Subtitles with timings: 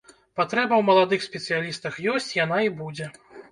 [0.39, 3.13] Патрэба ў маладых спецыялістах ёсць, яна і будзе.